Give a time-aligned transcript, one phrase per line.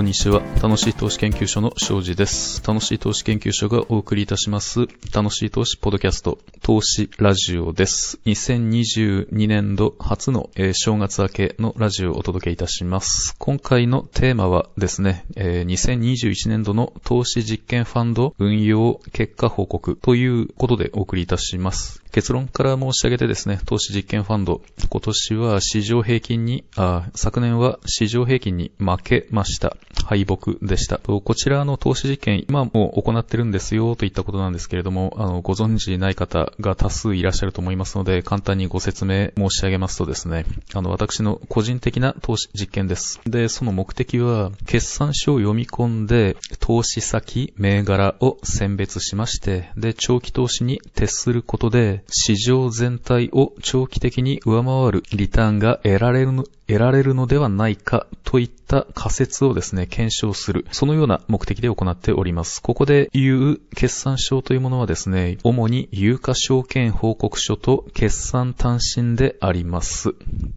[0.00, 0.40] こんにちは。
[0.62, 2.66] 楽しい投資研究所の庄司です。
[2.66, 8.18] 楽しい投資研究所がお送りいたします、楽しい投資ポッドキャスト、投資ラジオです。
[8.24, 13.36] 2022年度初の、えー、正月明けのラジオをお届けいたします。
[13.38, 22.02] 今回のテーマはですね、えー、2021年度の投資実験ファンド運用結果報告ということでお送りいたします。
[22.10, 29.76] 結論から申し上げてですね、投資実験ファンド、今年は市場平均に、あ昨年は市場平均に負けました。
[30.04, 30.98] 敗北でした。
[30.98, 43.20] こちらの投資実験、今も行ってるんですよといったことなんですけれども、あの、ご存知ない方が多数いらっしゃると思いますので、簡単にご説明申し上げますとですね、あの、私の個人的な投資実験です。
[43.24, 62.60] で、その目的は、決算書を読み込んで、投資先、銘柄を選別しまして、で、長期投資に徹することで、市場全体を長期的に上回るリターンが得られるの、得られるのではないかといった仮説をですね、ですね検証する、そのような目的で行っております。
[62.60, 70.14] ここで言う決算書というものはですね、主に有価証券報告書と決算単身であります。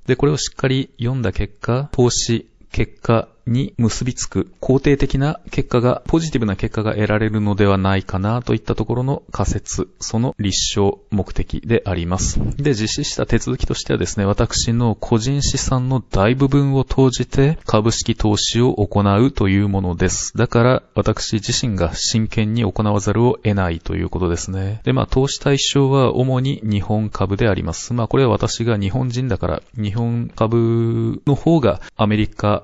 [0.07, 12.39] で、これをしっかり読んだ結果、投資、結果、に結びつく肯定的な結果が、ポジティブな結果が得られるのではないかなといったところの仮説、その立証目的であります。
[12.57, 20.37] で、実施した手続きとしてはですね、私の個人資産の大部分を投じて株式投資を行うというものです。
[20.37, 24.81] だから、私自身が真剣に行わざるを得ないということですね。
[24.83, 27.93] で、まあ、投資対象は主に日本株であります。
[27.93, 32.63] まあ、これは私が日本人だから、日本株の方がアメリカ、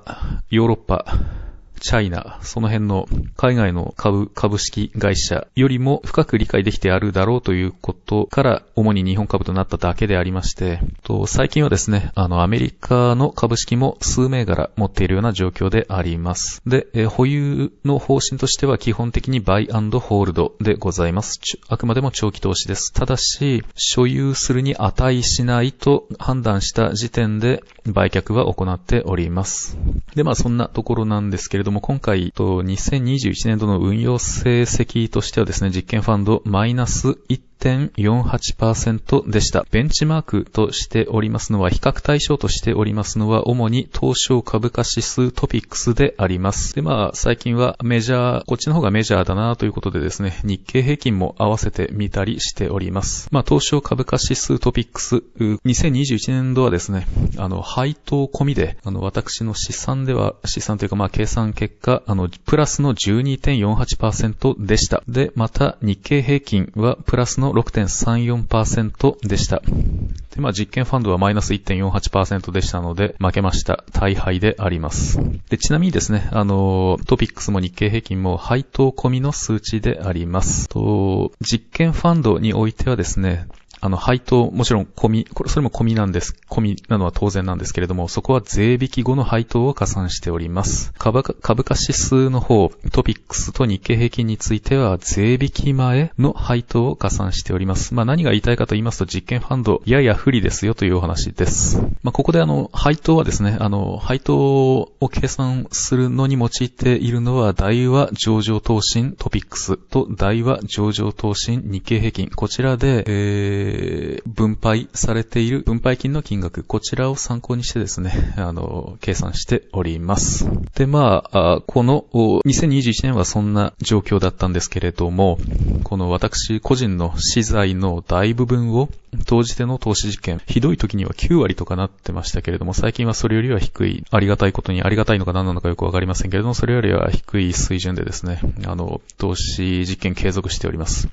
[0.50, 1.49] ヨーロッパロッパ
[1.80, 16.60] チャイナ、その辺の海外の株、株式会社よりも深く理解できてあるだろうということから、主に日本株となっただけでありまして、と最近はですね、あの、アメリカの株式も数銘柄持っているような状況であります。
[16.66, 21.40] で、え保有の方針としては基本的にバイアンドホールドでございます。
[21.68, 22.92] あくまでも長期投資です。
[22.92, 29.78] ただし、所有するに値しないと判断した時点で売却は行っております。
[30.14, 39.66] で、まあそんなところなんですけれども、ども今回と2021年度の運用成績としてはですね、実験ファンドマイナス1 1.48%でした。
[39.70, 46.74] ベンチマークとしておりますのは、比較対象としておりますのは、主に東証株価指数トピックスであります。
[46.74, 53.28] で、まあ、最近はメジャー、こっちの方がメジャーだなということでですね、日経平均も合わせてみたりしております。
[53.30, 57.06] まあ、東証株価指数トピックス、2021年度はですね、
[57.36, 65.02] あの、配当込みで、あの、私の試算では、試算というか、まあ、計算結果、あの、プラスの12.48%でした。
[65.08, 69.60] で、また、日経平均はプラスの6.34%でした。
[69.60, 73.84] で、まあ実験ファンドはマイナス1.48%でしたので、負けました。
[73.92, 75.18] 大敗であります。
[75.48, 80.68] で、ちなみにですね、あの、トピックスも日経平均も配当込みの数値であります。
[80.68, 83.46] と、実験ファンドにおいてはですね、
[83.82, 86.36] あの、配当、もちろん込み、これ、それも込みなんです。
[86.50, 90.92] 込みなのは当然なんですけれども、そこは税引き後の配当を加算しております。
[90.98, 97.94] 株価、株価指数の方、トピックスと日経平均については、税引き前の配当を加算しております。
[97.94, 101.80] まあ、何が言いたいかと言いますと、実験ファンド、やや不利ですよというお話です。
[102.02, 112.28] まあ、ここであの、配当はですね、あの、配当を計算するのに用いているのは、大和上場投信トピックスと大和上場投信日経平均。
[112.28, 120.48] こちらで、えーー、分配されている分配金の金額、こちらを参考にしてですね、 あの、計算しております。
[120.74, 125.38] で、まあ、この2021年はそんな状況だったんですけれども、
[125.84, 128.88] この私個人の資材の大部分を
[129.26, 141.08] 当時での投資実験、ひどい時には9割とかなってましたけれども、最近はそれよりは低い、ありがたいことにありがたいのか何なのかよくわかりませんけれども、それよりは低い水準でですね、あの、投資実験継続しております。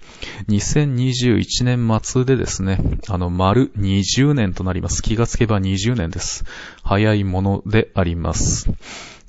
[0.49, 2.79] 2021年末でですね、ですね
[3.09, 5.03] あの、丸20年となります。
[5.03, 6.45] 気がつけば20年です。
[6.81, 8.69] 早いものであります。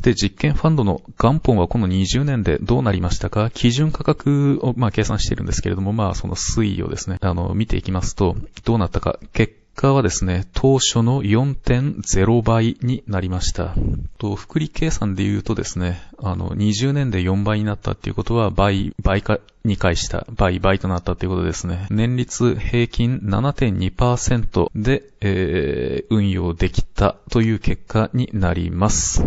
[0.00, 3.50] で、実験ファンドの元本はこの20年でどうなりましたか？
[3.50, 13.75] 基準価格を、まあ、計算しているんですけれども、まあ、その推移をですね、あの、見ていきますと、どうなったか、結果はですね、当初の4.0倍になりました。
[14.19, 21.87] と、複利計算で言うとですね、あの、20年で4倍になったっていうことは倍、倍化、2回した倍、倍となったということですね。
[21.91, 29.23] 年率平均7.2%で、えー、運用できたという結果になります。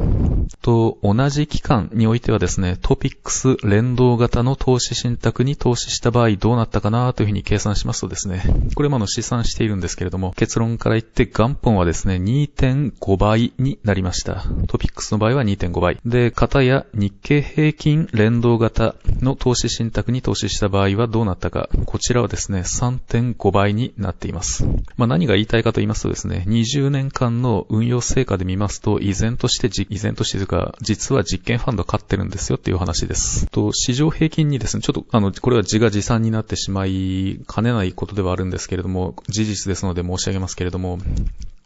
[0.62, 8.44] と、同じ期間においてはですね、トピックス連動型の投資信託に投資した場合どうなったかなというふうに計算しますとですね、
[8.76, 14.46] これもの試算しているんですけれども、結論から言って元本はですね、2.5倍になりました。
[14.68, 16.00] トピックスの場合は2.5倍。
[16.06, 24.66] で、型や日経平均連動型の投資信託に投資した場合はどうなったか、こちらはですね、3.5倍になっています。
[24.98, 33.46] まあ、何が言いたいかと言いますとですね、20年間の運用成果で見ますと、依然として依然としてというか、実は実験ファンド勝ってるんですよっていう話です。
[33.48, 40.98] と、市場平均にですね、ちょっと、あの、これは自画自賛になってしまいかねないことではあるんですけれども、事実ですので申し上げますけれども、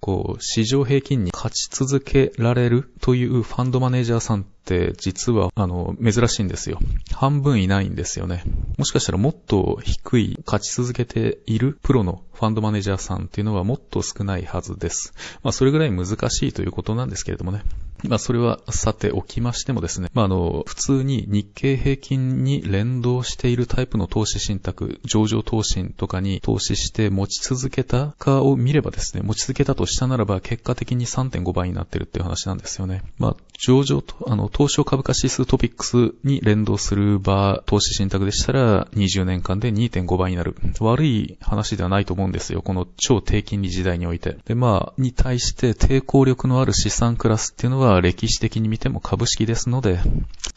[0.06, 6.78] こう、市場平均に勝ち続けられるというファンドマネージャーさんって実は、あの、珍しいんですよ。
[7.12, 8.44] 半分いないんですよね。
[8.78, 15.12] もしかしたらもっと低い勝ち続けているプロのファンドマネージャーさんっていうのはもっと少ないはずです。
[15.42, 17.63] まあ、それぐらい難しいということなんですけれどもね。
[18.03, 33.03] まあ、それはさておきましてもですね、まあ、あの、普通に日経平均に連動しているタイプの投資信託、上場投信とかに投資して持ち続けたかを見ればですね、持ち続けたとしたならば結果的に3.5倍になってるっていう話なんですよね。
[33.18, 40.56] まあ、上場と、あの、東証株価指数トピックスに連動する場、投資信託でしたら20年間で2.5倍になる。
[40.80, 42.62] 悪い話ではないと思うんですよ。
[42.62, 44.38] この超低金利時代において。
[44.45, 50.00] で、まあ、に対して抵抗力のある資産クラスっていうのは歴史的に見ても株式ですので、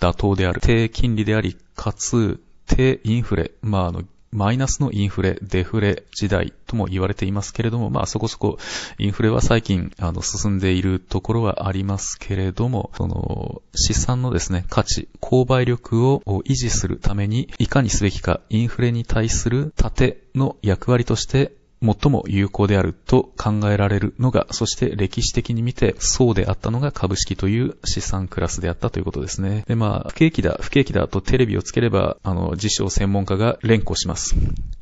[0.01, 0.61] 妥当である。
[0.61, 3.53] 低金利であり、かつ、低インフレ。
[3.63, 8.59] まあ、あの、マイナスのインフレ、デフレ時代とも言われていますけれども、まあそこそこ
[8.99, 21.53] インフレは最近あの進んでいるところはありますけれども、その資産のですね、価値、購買力を維持するためにいかにすべきか、インフレに対する盾の役割として
[21.83, 29.65] 最も有効であると考えられるのが、そして歴史的に見てそうであったのが株式という資産クラスであったということですね。
[29.69, 34.35] で、まあ、不景気だ、不景気だとテレビをつければ、あの、自称専門家が連呼します。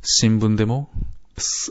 [0.02, 0.90] 新聞でも、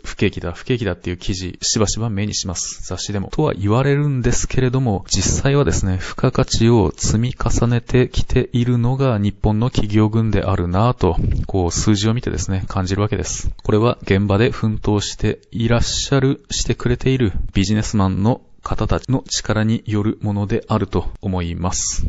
[0.03, 2.85] 不景気だ、不景気だっていう記事、しばしば目にします。
[2.87, 3.29] 雑誌でも。
[3.29, 11.17] とは言われるんですけれども、実際はですね、付加価値を積み重ねてきているのが日本の企業群であるなぁと、
[11.47, 13.49] こう数字を見てですね、感じるわけです。
[13.63, 22.03] これは現場で奮闘していらっしゃる、してくれているビジネスマンの方たちの力によるものであると思います。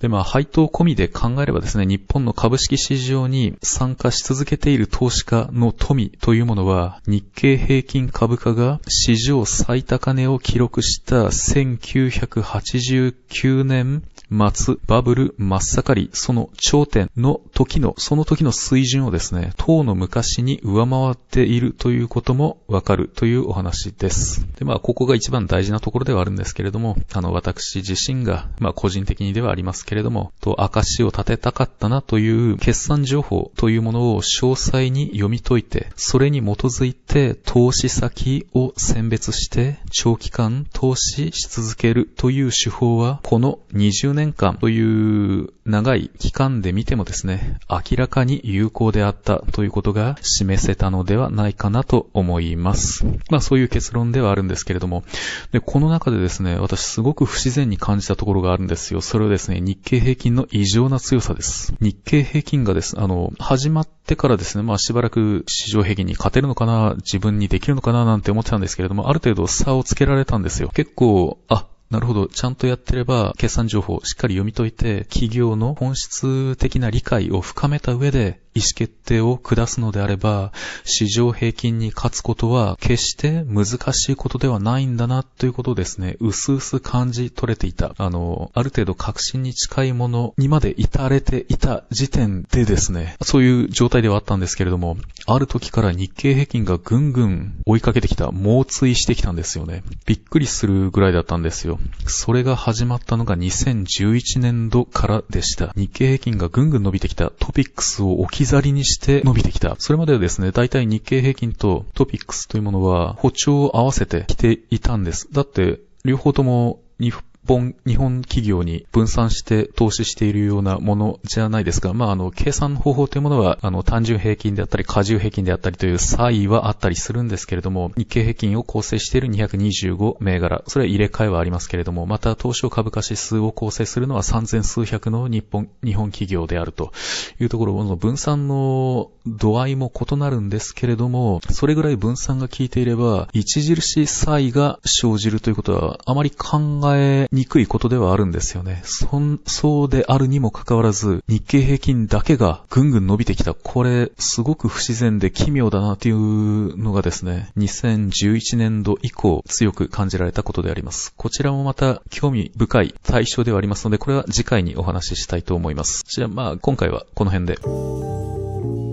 [0.00, 24.46] で、まあ、配当込みで考えればですね、日本の株式市場に参加し続けている投資家の富というものは、日経平均株価が史上最高値を記録した1989年末、バブル真っ盛り、その頂点の時の、その時の水準をですね、当の昔に上回っているということもわかるというお話です。
[24.58, 53.06] で、まあ、ここが一番大事なところではあるんですけれども、あの、私自身が、まあ、個人的にではありますけれども、と、証を立てたかったなという決算情報というものを詳細に読み解いて、それに基づいて投資先を選別して長期間投資し続けるという手法は、この20年年間という長い期間で見てもですね、明らかに有効であったということが示せたのではないかなと思います。
[53.30, 55.04] まあそういう結論ではあるんですけれども、
[55.52, 59.00] で、この中でですね、私すごく不自然に感じたところがあるんですよ。
[59.00, 61.74] それはですね、日経平均の異常な強さです。
[61.80, 70.70] 日経平均がですね、あの、始まってからですね、まあしばらく市場平均に勝てるのかな、自分にできるのかななんて思ってたんですけれども、ある程度差をつけられたんですよ。
[70.74, 72.28] 結構、あ、なるほど。
[72.28, 80.52] ちゃんとやってれば、決算情報をしっかり読み解いて、企業の本質的な理解を深めた上で、意思決定を下すのであれば、
[80.84, 87.94] 市場平均に勝つことは決して難しいことではないんだなということですね、うすうす感じ取れていた。
[87.96, 99.84] あの、ある程度確信に近いものにまで至れていた時点でですね、そういう状態ではあったんですけれども、ある時から日経平均がぐんぐん追いかけてきた、猛追してきたんですよね。
[100.06, 101.79] びっくりするぐらいだったんですよ。
[102.06, 105.72] それが始まったのが2011年度からでした。
[105.76, 109.76] 日経平均がぐんぐん伸びてきたトピックスを置き去りにして伸びてきた。
[109.78, 115.28] それまではですね、大体日経平均とトピックスというものは歩調を合わせてきていたんです。
[115.32, 117.10] だって、両方とも日
[117.46, 136.92] 本、日本企業に分散して投資しているようなものじゃないですが、まあ、あの、計算方法というものは、あの、単純平均であったり、過重平均であったりという差異はあったりするんですけれども、日経平均を構成している225銘柄、それは入れ替えはありますけれども、また、東証株価指数を構成するのは3000数百の日本、日本企業であると
[137.40, 148.80] いうところの分散の度合いも異なるんですけれども、それぐらい分散が効いていれば、著しい差異が生じるということは、あまり考えにくいことではあるんですよね。
[148.84, 153.54] そん、そうであるにもかかわらず、日経平均だけがぐんぐん伸びてきた。
[153.54, 161.14] これ、すごく不自然で奇妙だなというのがですね、2011年度以降強く感じられたことであります。
[161.16, 166.02] こちらもまた興味深い対象ではありますので、これは次回にお話ししたいと思います。
[166.06, 168.89] じゃあまあ、今回はこの辺で。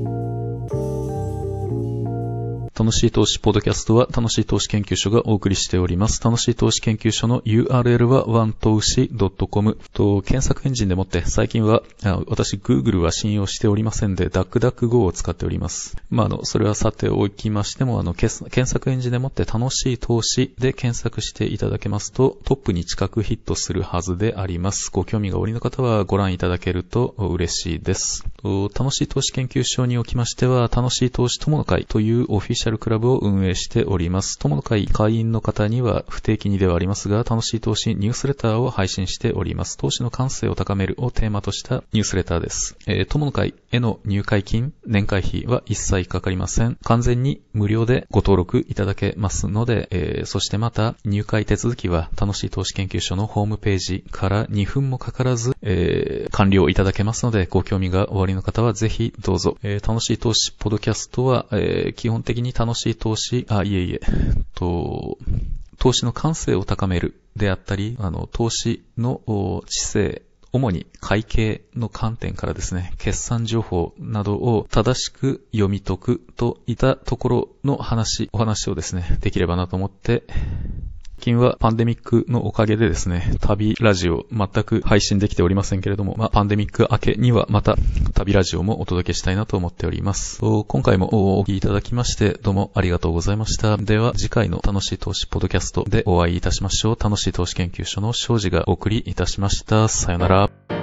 [2.77, 6.23] 楽しい投資ポッドキャストは楽しい投資研究所がお送りしております。
[6.23, 9.09] 楽しい投資研究所の URL は o n e t o s h
[9.49, 11.81] .com と検索エンジンでもって最近は
[12.27, 15.97] 私 Google は信用しておりませんで DuckDuckGo を使っております。
[16.11, 24.91] まあ、あの、それはさておきましてもあの検索エンジンでもって楽しい投資で検索していただけますとトップに近くヒットするはずであります。
[24.93, 28.23] ご興味がおありの方はご覧いただけると嬉しいです。
[28.43, 34.37] 楽しい投資研究所におきましては楽しい投資友の会というオフィシャルャルクラブを運営しております。
[34.39, 39.77] 友の会会員の方には不定期にではありますが、楽しい投資ニュースレターを配信しております。
[39.77, 42.75] 投資の感性を高めるをテーマとしたニュースレターです。
[42.87, 46.77] えー、友の会への入会金、年会費は一切かかりません。
[46.83, 59.57] 完全に無料でご登録いただけますので、えー、そしてまた入会手続きは楽しい投資研究所のホームページから2分もかからず、えー、完了いただけますので、ご興味がおありの方はぜひどうぞ。
[59.63, 64.01] えー、楽しい投資ポドキャストは、えー、基本的に楽しい投資、あ、いえいえ、
[64.55, 65.17] と、
[65.77, 69.21] 投資の感性を高めるであったり、あの、投資の
[69.67, 80.23] 知性、主に会計の観点からですね、決算情報などを正しく読み解くといったところの話、お話をですね、できればなと思って
[81.19, 87.75] 近はパンデミックのおかげでですね、旅ラジオ全く配信できておりませんけれども、まあ、パンデミック明けにはまた
[88.13, 90.39] 旅ラジオもお届けしたいなと思っております。
[90.39, 93.77] 今回もお聞きいただきましてどうもありがとうございました。
[93.77, 96.97] では次回の楽しい投資ポッドキャストでお会いいたしましょう。
[96.99, 99.87] 楽しい投資研究所の庄司がお送りいたしました。
[99.87, 100.76] さよなら。